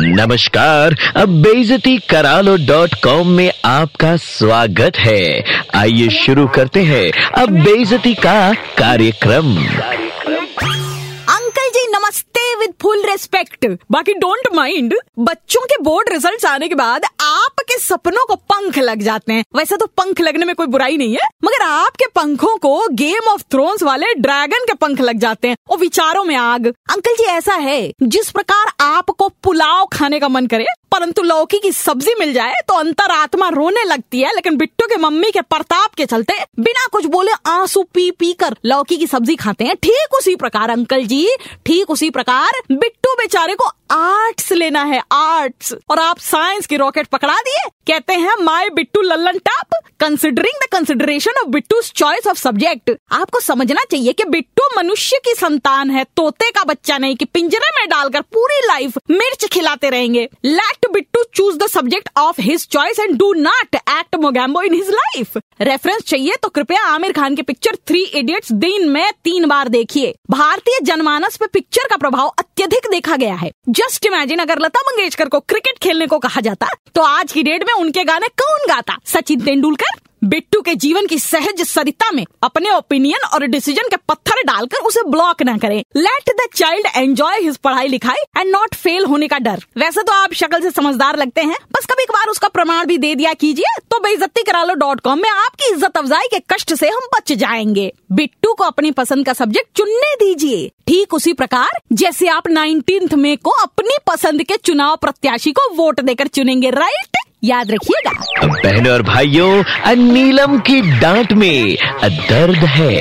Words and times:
नमस्कार, 0.00 0.94
अब 1.16 1.28
बेजती 1.42 1.96
करालो 2.10 2.56
डॉट 2.66 2.94
कॉम 3.04 3.28
में 3.28 3.50
आपका 3.64 4.16
स्वागत 4.16 4.96
है। 4.96 5.42
आइए 5.74 6.08
शुरू 6.16 6.46
करते 6.48 6.82
हैं 6.82 7.10
अब 7.32 7.58
बेजती 7.64 8.14
का 8.16 8.52
कार्यक्रम। 8.78 9.56
अंकल 11.28 11.68
जी, 11.68 11.86
नमस्ते 11.88 12.54
विद 12.56 12.72
फुल 12.82 13.02
रेस्पेक्ट 13.06 13.66
बाकी 13.90 14.14
डोंट 14.14 14.54
माइंड 14.54 14.94
बच्चों 15.18 15.60
के 15.60 15.82
बोर्ड 15.82 16.08
रिजल्ट्स 16.12 16.44
आने 16.44 16.68
के 16.68 16.74
बाद 16.74 17.04
आपके 17.20 17.78
सपनों 17.78 18.24
को 18.26 18.34
पंख 18.52 18.78
लग 18.78 19.02
जाते 19.02 19.32
हैं। 19.32 19.44
वैसे 19.56 19.76
तो 19.76 19.86
पंख 19.86 20.20
लगने 20.20 20.44
में 20.44 20.54
कोई 20.54 20.66
बुराई 20.66 20.96
नहीं 20.96 21.14
है, 21.14 21.26
मगर 21.44 21.64
आपके 21.64 22.06
पंखों 22.14 22.56
को 22.56 22.88
गेम 22.92 23.28
ऑफ़ 23.28 23.42
थ्रोन्स 23.52 23.82
वाले 23.82 24.12
ड्रैगन 24.14 24.64
के 24.64 24.74
पंख 24.74 25.00
लग 25.00 25.18
जाते 25.18 25.48
हैं। 25.48 25.56
और 25.70 25.78
विचारों 25.78 26.24
में 26.24 26.34
आग। 26.36 26.66
अंकल 26.66 27.14
जी, 27.14 27.24
ऐसा 27.24 27.54
है, 27.54 27.92
जिस 28.02 28.30
प्रकार 28.30 28.72
आपको 28.80 29.28
खाने 29.98 30.20
का 30.20 30.28
मन 30.28 30.46
करे, 30.46 30.64
परंतु 30.92 31.22
लौकी 31.22 31.58
की 31.58 31.70
सब्ज़ी 31.72 32.14
मिल 32.18 32.32
जाए 32.32 32.54
तो 32.68 32.74
अंतरात्मा 32.74 33.48
रोने 33.48 33.82
लगती 33.84 34.20
है। 34.20 34.34
लेकिन 34.34 34.56
बिट्टू 34.56 34.86
के 34.86 34.96
मम्मी 34.96 35.30
के 35.30 35.40
प्रताप 35.42 35.94
के 35.94 36.06
चलते 36.06 36.34
बिना 36.58 36.86
कुछ 36.92 37.06
बोले 37.06 37.32
आँसू 37.46 37.82
पी 37.94 38.10
पी 38.10 38.32
कर 38.32 38.56
लौकी 38.66 38.96
की 38.96 39.06
सब्ज़ी 39.06 39.36
खाते 39.36 39.64
हैं। 39.64 39.76
ठीक 39.76 40.14
उसी 40.14 40.34
प्रकार, 40.36 40.70
अंकल 40.70 41.04
जी, 41.04 41.28
ठीक 41.66 41.90
उसी 41.90 42.10
प्रकार 42.10 42.60
बिट्टू 42.70 43.14
बेचारे 43.14 43.54
को 43.54 43.70
आर्ट्स 43.92 44.52
लेना 44.52 44.82
है, 44.84 45.02
आर्ट्स। 45.12 45.74
और 45.90 45.98
आप 45.98 46.18
साइंस 46.20 46.66
की 46.66 46.76
रॉकेट 46.76 47.06
पकड़ा 47.08 47.34
दिए? 47.34 47.68
कहते 47.86 48.14
हैं 48.14 48.34
my 48.40 48.68
Bittu 48.70 49.00
Lallan 49.02 49.38
top. 49.40 49.77
Considering 50.00 50.66
the 50.66 50.68
consideration 50.72 51.30
of 51.40 51.48
Bittu 51.48 51.82
choice 51.82 52.26
of 52.26 52.38
subject 52.38 52.90
आपको 53.12 53.40
समझना 53.40 53.80
चाहिए 53.90 54.12
कि 54.12 54.24
बिट्टू 54.24 54.62
मनुष्य 54.76 55.18
की 55.24 55.34
संतान 55.34 55.90
है, 55.90 56.04
तोते 56.04 56.50
का 56.50 56.64
बच्चा 56.64 56.98
नहीं, 56.98 57.16
कि 57.16 57.24
पिंजरे 57.24 57.70
में 57.80 57.88
डालकर 57.88 58.20
पूरी 58.20 58.66
लाइफ 58.66 58.98
मिर्च 59.10 59.46
खिलाते 59.52 59.90
रहेंगे। 59.90 60.28
Let 60.44 60.92
Bittu 60.92 61.07
choose 61.38 61.58
the 61.58 61.66
subject 61.66 62.08
of 62.16 62.40
his 62.40 62.66
choice 62.68 62.98
and 63.00 63.16
do 63.18 63.32
not 63.32 63.74
act 63.74 64.16
Mogambo 64.16 64.62
in 64.62 64.74
his 64.74 64.88
life 64.90 65.36
reference 65.60 66.02
चाहिए 66.02 66.36
तो 66.42 66.48
कृपया 66.48 66.82
आमिर 66.84 67.12
खान 67.12 67.34
की 67.34 67.42
पिक्चर 67.42 67.76
थ्री 67.88 68.02
इडियट्स 68.02 68.52
दिन 68.54 68.88
में 68.88 69.12
तीन 69.24 69.46
बार 69.48 69.68
देखिए। 69.68 70.14
भारतीय 70.30 70.78
जनमानस 70.84 71.36
पे 71.36 71.46
पिक्चर 71.46 71.88
का 71.90 71.96
प्रभाव 71.96 72.28
अत्यधिक 72.28 72.90
देखा 72.90 73.16
गया 73.16 73.34
है। 73.34 73.50
जस्ट 73.70 74.06
इमेजिन 74.06 74.38
अगर 74.38 74.58
लता 74.58 74.80
मंगेशकर 74.80 75.28
को 75.28 75.40
क्रिकेट 75.42 75.78
खेलने 75.82 76.06
को 76.06 76.18
कहा 76.18 76.40
जाता 76.40 76.68
तो 76.94 77.02
आज 77.02 77.32
की 77.32 77.42
डेट 77.42 77.64
में 77.64 77.74
उनके 77.74 78.04
गाने 78.04 78.28
कौन 78.38 78.66
गाता? 78.68 78.98
सचिन 79.06 79.40
तेंदुलकर 79.40 79.97
बिट्टू 80.22 80.60
के 80.60 80.74
जीवन 80.76 81.06
की 81.06 81.18
सहज 81.18 81.62
सरिता 81.62 82.10
में 82.10 82.24
अपने 82.42 82.70
ओपिनियन 82.70 83.26
और 83.26 83.44
डिसीज़न 83.46 83.88
के 83.90 83.96
पत्थर 84.08 84.42
डालकर 84.46 84.86
उसे 84.86 85.02
ब्लॉक 85.08 85.42
न 85.42 85.56
करें। 85.58 85.82
Let 85.96 86.30
the 86.30 86.46
child 86.54 86.86
enjoy 86.96 87.38
his 87.38 87.56
पढ़ाई 87.56 87.88
लिखाई 87.88 88.22
एंड 88.38 88.50
नॉट 88.50 88.74
फेल 88.74 89.04
होने 89.04 89.28
का 89.28 89.38
डर। 89.38 89.62
वैसे 89.78 90.02
तो 90.02 90.12
आप 90.12 90.32
शक्ल 90.32 90.60
से 90.62 90.70
समझदार 90.70 91.16
लगते 91.16 91.40
हैं, 91.40 91.56
बस 91.72 91.86
कभी 91.86 92.04
कभार 92.04 92.28
उसका 92.28 92.48
प्रमाण 92.48 92.86
भी 92.86 92.98
दे 92.98 93.14
दिया 93.14 93.32
कीजिए 93.34 93.76
तो 93.90 93.98
बेइज्जती 93.98 94.42
करा 94.42 94.62
लो 94.62 94.74
डॉट 94.76 95.00
कॉम 95.00 95.18
में 95.18 95.28
आपकी 95.30 95.70
इज़्ज़त 95.72 95.96
अफजाई 95.96 96.26
के 96.26 96.38
कष्ट 96.50 96.74
से 96.74 96.88
हम 96.88 97.08
बच 97.14 97.32
जाएँगे। 97.34 97.92
बिट्टू 98.12 98.52
को 98.54 98.64
अपनी 98.64 98.90
पसंद 98.92 99.26
का 99.26 99.32
सब्जेक्ट 99.34 99.76
चुनने 99.76 100.14
दीजिए। 100.16 100.68
ठीक 100.86 101.14
उसी 101.14 101.32
प्रकार, 101.32 101.80
जैसे 101.92 102.28
आप 102.28 102.48
नाइनटीन 102.48 103.08
मई 103.14 103.36
को 103.36 103.50
अपनी 103.62 103.96
पसंद 104.06 104.42
के 104.42 104.56
चुनाव 104.56 104.96
प्रत्याशी 104.96 105.52
को 105.52 105.72
वोट 105.74 106.00
देकर 106.00 106.26
चुनेंगे 106.28 106.70
राइट 106.72 107.16
याद 107.42 107.70
रखिएगा। 107.70 108.46
बहनों 108.46 108.92
और 108.92 109.02
भाइयों 109.02 109.94
नीलम 109.96 110.58
की 110.60 110.80
डांट 111.00 111.32
में 111.32 111.76
दर्द 112.04 112.64
है। 112.66 112.96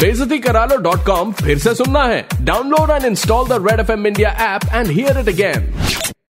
बेजती 0.00 0.38
करालो 0.38 0.76
डॉट 0.76 1.04
कॉम 1.06 1.32
फिर 1.32 1.58
से 1.58 1.74
सुनना 1.74 2.02
है। 2.04 2.26
Download 2.42 2.90
and 2.90 3.04
install 3.04 3.48
the 3.48 3.64
Red 3.68 3.80
F 3.80 3.92
M 3.92 4.06
India 4.06 4.30
app 4.54 4.64
and 4.74 4.90
hear 4.90 5.18
it 5.20 5.28
again 5.28 5.72